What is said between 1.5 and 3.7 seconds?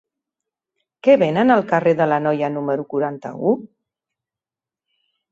al carrer de l'Anoia número quaranta-u?